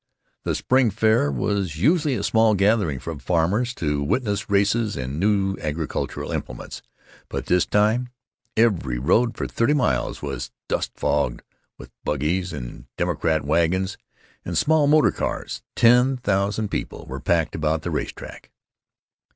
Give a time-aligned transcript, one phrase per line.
[0.45, 5.55] The spring fair was usually a small gathering of farmers to witness races and new
[5.61, 6.81] agricultural implements,
[7.29, 8.09] but this time
[8.57, 11.43] every road for thirty five miles was dust fogged
[11.77, 13.95] with buggies and democrat wagons
[14.43, 15.61] and small motor cars.
[15.75, 18.49] Ten thousand people were packed about the race track.